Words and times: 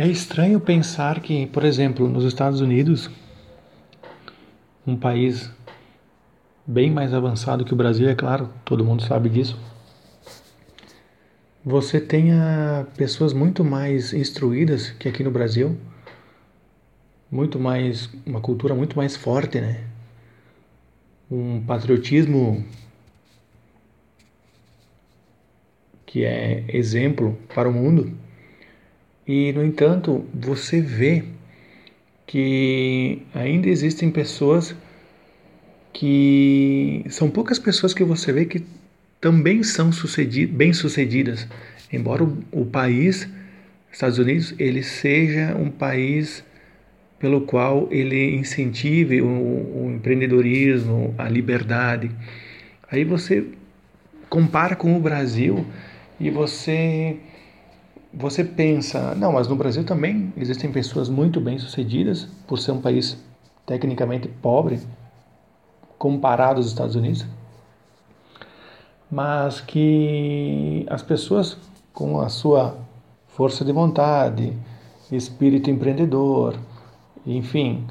É 0.00 0.06
estranho 0.06 0.60
pensar 0.60 1.18
que, 1.18 1.48
por 1.48 1.64
exemplo, 1.64 2.08
nos 2.08 2.22
Estados 2.22 2.60
Unidos, 2.60 3.10
um 4.86 4.96
país 4.96 5.50
bem 6.64 6.88
mais 6.88 7.12
avançado 7.12 7.64
que 7.64 7.72
o 7.72 7.76
Brasil, 7.76 8.08
é 8.08 8.14
claro, 8.14 8.48
todo 8.64 8.84
mundo 8.84 9.02
sabe 9.02 9.28
disso, 9.28 9.58
você 11.64 12.00
tenha 12.00 12.86
pessoas 12.96 13.32
muito 13.32 13.64
mais 13.64 14.12
instruídas 14.12 14.92
que 14.92 15.08
aqui 15.08 15.24
no 15.24 15.32
Brasil, 15.32 15.76
muito 17.28 17.58
mais 17.58 18.08
uma 18.24 18.40
cultura 18.40 18.76
muito 18.76 18.96
mais 18.96 19.16
forte, 19.16 19.60
né? 19.60 19.84
Um 21.28 21.60
patriotismo 21.66 22.64
que 26.06 26.24
é 26.24 26.64
exemplo 26.68 27.36
para 27.52 27.68
o 27.68 27.72
mundo. 27.72 28.27
E 29.28 29.52
no 29.52 29.62
entanto, 29.62 30.24
você 30.32 30.80
vê 30.80 31.22
que 32.26 33.20
ainda 33.34 33.68
existem 33.68 34.10
pessoas 34.10 34.74
que 35.92 37.04
são 37.10 37.28
poucas 37.28 37.58
pessoas 37.58 37.92
que 37.92 38.02
você 38.02 38.32
vê 38.32 38.46
que 38.46 38.64
também 39.20 39.62
são 39.62 39.90
bem-sucedidas, 40.50 41.46
embora 41.92 42.24
o, 42.24 42.38
o 42.52 42.64
país, 42.64 43.28
Estados 43.92 44.18
Unidos, 44.18 44.54
ele 44.58 44.82
seja 44.82 45.54
um 45.56 45.70
país 45.70 46.42
pelo 47.18 47.42
qual 47.42 47.86
ele 47.90 48.36
incentive 48.36 49.20
o, 49.20 49.26
o 49.26 49.92
empreendedorismo, 49.94 51.14
a 51.18 51.28
liberdade. 51.28 52.10
Aí 52.90 53.04
você 53.04 53.44
compara 54.30 54.74
com 54.74 54.96
o 54.96 55.00
Brasil 55.00 55.66
e 56.18 56.30
você 56.30 57.16
você 58.12 58.42
pensa, 58.42 59.14
não, 59.14 59.32
mas 59.32 59.48
no 59.48 59.56
Brasil 59.56 59.84
também 59.84 60.32
existem 60.36 60.72
pessoas 60.72 61.08
muito 61.08 61.40
bem-sucedidas 61.40 62.28
por 62.46 62.58
ser 62.58 62.72
um 62.72 62.80
país 62.80 63.22
tecnicamente 63.66 64.28
pobre 64.28 64.80
comparado 65.98 66.58
aos 66.58 66.66
Estados 66.66 66.94
Unidos 66.94 67.26
mas 69.10 69.60
que 69.60 70.86
as 70.88 71.02
pessoas 71.02 71.56
com 71.92 72.20
a 72.20 72.28
sua 72.28 72.76
força 73.28 73.64
de 73.64 73.72
vontade, 73.72 74.56
espírito 75.10 75.70
empreendedor, 75.70 76.58
enfim, 77.26 77.86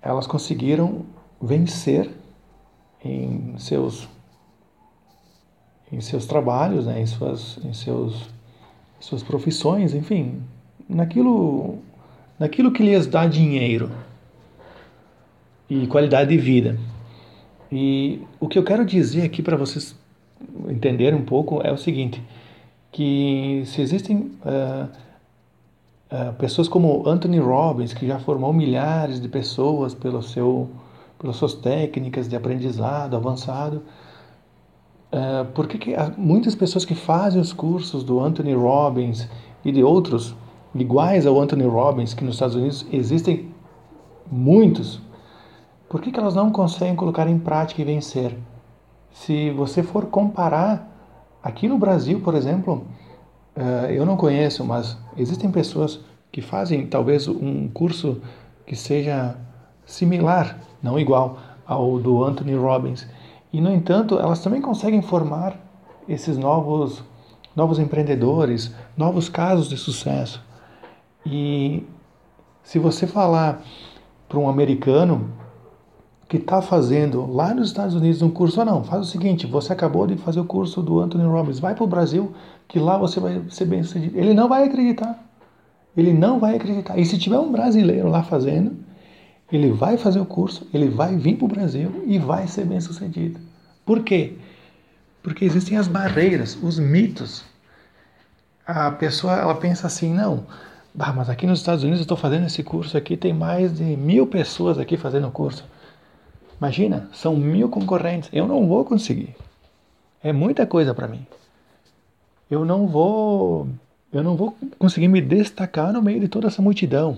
elas 0.00 0.26
conseguiram 0.26 1.04
vencer 1.40 2.10
em 3.04 3.56
seus 3.58 4.08
em 5.92 6.00
seus 6.00 6.24
trabalhos, 6.24 6.86
né, 6.86 7.00
em 7.00 7.06
suas 7.06 7.58
em 7.64 7.72
seus 7.72 8.28
suas 9.00 9.22
profissões, 9.22 9.94
enfim, 9.94 10.40
naquilo 10.88 11.78
naquilo 12.38 12.72
que 12.72 12.82
lhes 12.82 13.06
dá 13.06 13.26
dinheiro 13.26 13.90
e 15.68 15.86
qualidade 15.86 16.30
de 16.30 16.38
vida. 16.38 16.78
E 17.70 18.22
o 18.40 18.48
que 18.48 18.58
eu 18.58 18.64
quero 18.64 18.84
dizer 18.84 19.22
aqui 19.22 19.42
para 19.42 19.56
vocês 19.56 19.94
entender 20.68 21.14
um 21.14 21.22
pouco 21.22 21.60
é 21.62 21.70
o 21.70 21.76
seguinte, 21.76 22.22
que 22.90 23.62
se 23.66 23.80
existem 23.80 24.16
uh, 24.16 24.88
uh, 26.10 26.32
pessoas 26.38 26.66
como 26.66 27.06
Anthony 27.06 27.38
Robbins, 27.38 27.92
que 27.92 28.06
já 28.06 28.18
formou 28.18 28.52
milhares 28.52 29.20
de 29.20 29.28
pessoas 29.28 29.94
pelo 29.94 30.22
seu, 30.22 30.68
pelas 31.18 31.36
suas 31.36 31.54
técnicas 31.54 32.26
de 32.28 32.34
aprendizado 32.34 33.16
avançado, 33.16 33.82
uh, 35.12 35.44
por 35.52 35.66
que, 35.66 35.78
que 35.78 35.94
muitas 36.16 36.54
pessoas 36.54 36.84
que 36.84 36.94
fazem 36.94 37.40
os 37.40 37.52
cursos 37.52 38.02
do 38.04 38.20
Anthony 38.20 38.54
Robbins 38.54 39.28
e 39.64 39.72
de 39.72 39.82
outros 39.82 40.34
iguais 40.74 41.26
ao 41.26 41.40
Anthony 41.40 41.64
Robbins, 41.64 42.14
que 42.14 42.24
nos 42.24 42.34
Estados 42.34 42.56
Unidos 42.56 42.86
existem 42.92 43.50
muitos, 44.30 45.00
por 45.88 46.00
que, 46.00 46.12
que 46.12 46.20
elas 46.20 46.34
não 46.34 46.52
conseguem 46.52 46.94
colocar 46.94 47.28
em 47.28 47.38
prática 47.38 47.82
e 47.82 47.84
vencer? 47.84 48.36
Se 49.10 49.50
você 49.50 49.82
for 49.82 50.06
comparar, 50.06 50.88
aqui 51.42 51.66
no 51.66 51.76
Brasil, 51.76 52.20
por 52.20 52.36
exemplo, 52.36 52.86
eh, 53.56 53.96
eu 53.96 54.06
não 54.06 54.16
conheço, 54.16 54.64
mas 54.64 54.96
existem 55.16 55.50
pessoas 55.50 56.00
que 56.30 56.40
fazem 56.40 56.86
talvez 56.86 57.26
um 57.26 57.68
curso 57.68 58.22
que 58.64 58.76
seja 58.76 59.36
similar, 59.84 60.60
não 60.80 60.96
igual 60.96 61.38
ao 61.66 61.98
do 61.98 62.22
Anthony 62.22 62.54
Robbins. 62.54 63.06
E 63.52 63.60
no 63.60 63.70
entanto, 63.70 64.18
elas 64.18 64.40
também 64.42 64.60
conseguem 64.60 65.02
formar 65.02 65.56
esses 66.08 66.36
novos 66.36 67.02
novos 67.54 67.78
empreendedores, 67.78 68.72
novos 68.96 69.28
casos 69.28 69.68
de 69.68 69.76
sucesso. 69.76 70.42
E 71.26 71.84
se 72.62 72.78
você 72.78 73.06
falar 73.06 73.62
para 74.28 74.38
um 74.38 74.48
americano 74.48 75.30
que 76.28 76.36
está 76.36 76.62
fazendo 76.62 77.26
lá 77.30 77.52
nos 77.52 77.68
Estados 77.68 77.94
Unidos 77.94 78.22
um 78.22 78.30
curso, 78.30 78.60
ou 78.60 78.66
não, 78.66 78.84
faz 78.84 79.02
o 79.02 79.10
seguinte, 79.10 79.46
você 79.46 79.72
acabou 79.72 80.06
de 80.06 80.16
fazer 80.16 80.38
o 80.38 80.44
curso 80.44 80.80
do 80.80 81.00
Anthony 81.00 81.24
Robbins, 81.24 81.58
vai 81.58 81.74
para 81.74 81.82
o 81.82 81.88
Brasil, 81.88 82.32
que 82.68 82.78
lá 82.78 82.96
você 82.96 83.18
vai 83.18 83.42
ser 83.50 83.64
bem 83.64 83.82
sucedido. 83.82 84.16
Ele 84.16 84.32
não 84.32 84.48
vai 84.48 84.64
acreditar. 84.64 85.18
Ele 85.96 86.12
não 86.12 86.38
vai 86.38 86.54
acreditar. 86.54 86.96
E 86.96 87.04
se 87.04 87.18
tiver 87.18 87.38
um 87.38 87.50
brasileiro 87.50 88.08
lá 88.08 88.22
fazendo, 88.22 88.76
ele 89.52 89.70
vai 89.70 89.96
fazer 89.96 90.20
o 90.20 90.26
curso, 90.26 90.66
ele 90.72 90.88
vai 90.88 91.16
vir 91.16 91.36
para 91.36 91.44
o 91.44 91.48
Brasil 91.48 92.04
e 92.06 92.18
vai 92.18 92.46
ser 92.46 92.64
bem 92.64 92.80
sucedido. 92.80 93.40
Por 93.84 94.02
quê? 94.02 94.34
Porque 95.22 95.44
existem 95.44 95.76
as 95.76 95.88
barreiras, 95.88 96.56
os 96.62 96.78
mitos. 96.78 97.44
A 98.66 98.90
pessoa 98.90 99.34
ela 99.34 99.54
pensa 99.54 99.86
assim, 99.86 100.12
não, 100.14 100.46
mas 100.94 101.28
aqui 101.28 101.46
nos 101.46 101.58
Estados 101.58 101.82
Unidos 101.82 102.00
eu 102.00 102.04
estou 102.04 102.16
fazendo 102.16 102.46
esse 102.46 102.62
curso 102.62 102.96
aqui, 102.96 103.16
tem 103.16 103.32
mais 103.32 103.76
de 103.76 103.96
mil 103.96 104.26
pessoas 104.26 104.78
aqui 104.78 104.96
fazendo 104.96 105.28
o 105.28 105.32
curso. 105.32 105.64
Imagina, 106.60 107.08
são 107.12 107.36
mil 107.36 107.70
concorrentes. 107.70 108.28
Eu 108.32 108.46
não 108.46 108.68
vou 108.68 108.84
conseguir. 108.84 109.34
É 110.22 110.32
muita 110.32 110.66
coisa 110.66 110.92
para 110.92 111.08
mim. 111.08 111.26
Eu 112.50 112.64
não 112.66 112.86
vou, 112.86 113.66
eu 114.12 114.22
não 114.22 114.36
vou 114.36 114.54
conseguir 114.78 115.08
me 115.08 115.22
destacar 115.22 115.92
no 115.92 116.02
meio 116.02 116.20
de 116.20 116.28
toda 116.28 116.48
essa 116.48 116.60
multidão. 116.60 117.16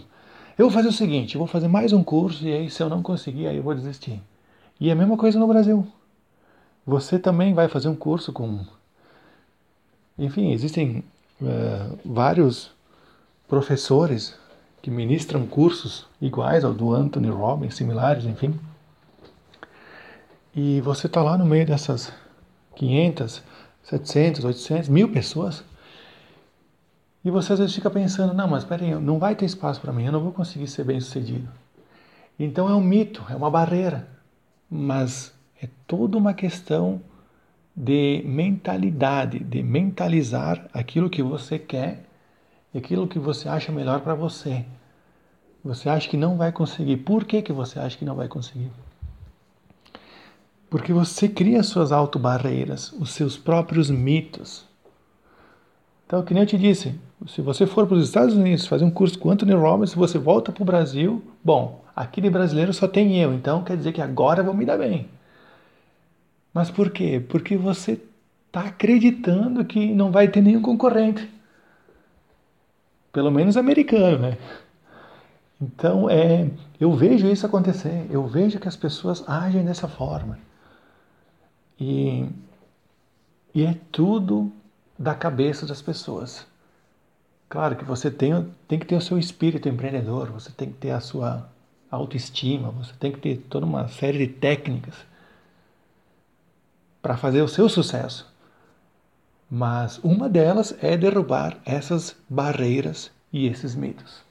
Eu 0.58 0.66
vou 0.66 0.70
fazer 0.70 0.88
o 0.88 0.92
seguinte, 0.92 1.38
vou 1.38 1.46
fazer 1.46 1.66
mais 1.66 1.92
um 1.92 2.04
curso 2.04 2.44
e 2.46 2.52
aí 2.52 2.70
se 2.70 2.82
eu 2.82 2.88
não 2.88 3.02
conseguir, 3.02 3.46
aí 3.46 3.56
eu 3.56 3.62
vou 3.62 3.74
desistir. 3.74 4.20
E 4.78 4.90
é 4.90 4.92
a 4.92 4.96
mesma 4.96 5.16
coisa 5.16 5.38
no 5.38 5.46
Brasil. 5.46 5.86
Você 6.86 7.18
também 7.18 7.54
vai 7.54 7.68
fazer 7.68 7.88
um 7.88 7.94
curso 7.94 8.32
com, 8.32 8.60
enfim, 10.18 10.52
existem 10.52 11.04
uh, 11.40 11.98
vários 12.04 12.70
professores 13.48 14.36
que 14.82 14.90
ministram 14.90 15.46
cursos 15.46 16.06
iguais 16.20 16.64
ao 16.64 16.74
do 16.74 16.92
Anthony 16.92 17.30
Robbins, 17.30 17.74
similares, 17.74 18.24
enfim. 18.26 18.58
E 20.54 20.80
você 20.82 21.06
está 21.06 21.22
lá 21.22 21.38
no 21.38 21.46
meio 21.46 21.64
dessas 21.64 22.12
500, 22.76 23.42
700, 23.84 24.44
800, 24.44 24.88
mil 24.88 25.08
pessoas. 25.10 25.64
E 27.24 27.30
você 27.30 27.52
às 27.52 27.58
vezes 27.58 27.74
fica 27.74 27.90
pensando: 27.90 28.34
não, 28.34 28.48
mas 28.48 28.64
peraí, 28.64 28.94
não 28.94 29.18
vai 29.18 29.34
ter 29.34 29.44
espaço 29.44 29.80
para 29.80 29.92
mim, 29.92 30.06
eu 30.06 30.12
não 30.12 30.22
vou 30.22 30.32
conseguir 30.32 30.66
ser 30.66 30.84
bem 30.84 31.00
sucedido. 31.00 31.48
Então 32.38 32.68
é 32.68 32.74
um 32.74 32.82
mito, 32.82 33.24
é 33.30 33.36
uma 33.36 33.50
barreira. 33.50 34.08
Mas 34.68 35.34
é 35.60 35.68
toda 35.86 36.16
uma 36.16 36.32
questão 36.32 37.00
de 37.76 38.22
mentalidade, 38.26 39.38
de 39.38 39.62
mentalizar 39.62 40.68
aquilo 40.72 41.10
que 41.10 41.22
você 41.22 41.58
quer 41.58 42.04
e 42.72 42.78
aquilo 42.78 43.06
que 43.06 43.18
você 43.18 43.48
acha 43.48 43.70
melhor 43.70 44.00
para 44.00 44.14
você. 44.14 44.64
Você 45.64 45.88
acha 45.88 46.08
que 46.08 46.16
não 46.16 46.36
vai 46.36 46.50
conseguir. 46.50 46.98
Por 46.98 47.24
que, 47.24 47.40
que 47.42 47.52
você 47.52 47.78
acha 47.78 47.96
que 47.96 48.04
não 48.04 48.16
vai 48.16 48.28
conseguir? 48.28 48.70
Porque 50.68 50.92
você 50.92 51.28
cria 51.28 51.62
suas 51.62 51.92
autobarreiras, 51.92 52.92
os 52.92 53.10
seus 53.10 53.36
próprios 53.36 53.90
mitos. 53.90 54.66
Então, 56.06 56.22
que 56.24 56.34
nem 56.34 56.42
eu 56.42 56.46
te 56.46 56.58
disse, 56.58 56.98
se 57.26 57.40
você 57.40 57.66
for 57.66 57.86
para 57.86 57.96
os 57.96 58.04
Estados 58.04 58.34
Unidos 58.34 58.66
fazer 58.66 58.84
um 58.84 58.90
curso 58.90 59.18
com 59.18 59.30
Anthony 59.30 59.52
Robbins, 59.52 59.94
você 59.94 60.18
volta 60.18 60.52
para 60.52 60.62
o 60.62 60.66
Brasil, 60.66 61.22
bom, 61.42 61.84
aqui 61.94 62.20
de 62.20 62.30
brasileiro 62.30 62.72
só 62.72 62.88
tem 62.88 63.18
eu, 63.20 63.32
então 63.32 63.62
quer 63.62 63.76
dizer 63.76 63.92
que 63.92 64.00
agora 64.00 64.40
eu 64.40 64.44
vou 64.44 64.54
me 64.54 64.64
dar 64.64 64.78
bem. 64.78 65.08
Mas 66.52 66.70
por 66.70 66.90
quê? 66.90 67.22
Porque 67.28 67.56
você 67.56 68.00
está 68.46 68.60
acreditando 68.60 69.64
que 69.64 69.94
não 69.94 70.10
vai 70.10 70.28
ter 70.28 70.42
nenhum 70.42 70.60
concorrente. 70.60 71.28
Pelo 73.12 73.30
menos 73.30 73.56
americano, 73.56 74.18
né? 74.18 74.38
Então, 75.60 76.10
é, 76.10 76.50
eu 76.80 76.92
vejo 76.92 77.28
isso 77.28 77.46
acontecer, 77.46 78.06
eu 78.10 78.26
vejo 78.26 78.58
que 78.58 78.68
as 78.68 78.76
pessoas 78.76 79.22
agem 79.28 79.64
dessa 79.64 79.86
forma. 79.86 80.38
E, 81.78 82.26
e 83.54 83.64
é 83.64 83.76
tudo 83.90 84.52
da 84.98 85.14
cabeça 85.14 85.64
das 85.64 85.80
pessoas. 85.80 86.46
Claro 87.52 87.76
que 87.76 87.84
você 87.84 88.10
tem, 88.10 88.50
tem 88.66 88.78
que 88.78 88.86
ter 88.86 88.96
o 88.96 89.00
seu 89.02 89.18
espírito 89.18 89.68
empreendedor, 89.68 90.30
você 90.30 90.50
tem 90.50 90.72
que 90.72 90.78
ter 90.78 90.90
a 90.90 91.00
sua 91.00 91.50
autoestima, 91.90 92.70
você 92.70 92.94
tem 92.98 93.12
que 93.12 93.20
ter 93.20 93.44
toda 93.50 93.66
uma 93.66 93.88
série 93.88 94.26
de 94.26 94.32
técnicas 94.32 94.94
para 97.02 97.14
fazer 97.14 97.42
o 97.42 97.48
seu 97.48 97.68
sucesso. 97.68 98.26
Mas 99.50 99.98
uma 99.98 100.30
delas 100.30 100.74
é 100.82 100.96
derrubar 100.96 101.58
essas 101.66 102.16
barreiras 102.26 103.10
e 103.30 103.46
esses 103.46 103.74
mitos. 103.74 104.24